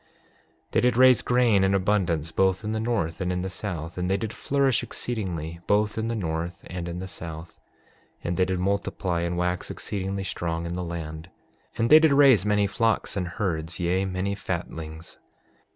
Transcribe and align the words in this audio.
6:12 0.69 0.71
They 0.71 0.81
did 0.81 0.97
raise 0.97 1.21
grain 1.21 1.63
in 1.63 1.75
abundance, 1.75 2.31
both 2.31 2.63
in 2.63 2.71
the 2.71 2.79
north 2.79 3.21
and 3.21 3.31
in 3.31 3.43
the 3.43 3.51
south; 3.51 3.99
and 3.99 4.09
they 4.09 4.17
did 4.17 4.33
flourish 4.33 4.81
exceedingly, 4.81 5.59
both 5.67 5.95
in 5.95 6.07
the 6.07 6.15
north 6.15 6.63
and 6.65 6.87
in 6.89 6.97
the 6.97 7.07
south. 7.07 7.59
And 8.23 8.35
they 8.35 8.45
did 8.45 8.57
multiply 8.57 9.21
and 9.21 9.37
wax 9.37 9.69
exceedingly 9.69 10.23
strong 10.23 10.65
in 10.65 10.73
the 10.73 10.83
land. 10.83 11.29
And 11.77 11.91
they 11.91 11.99
did 11.99 12.13
raise 12.13 12.47
many 12.47 12.65
flocks 12.65 13.15
and 13.15 13.27
herds, 13.27 13.79
yea, 13.79 14.05
many 14.05 14.33
fatlings. 14.33 15.19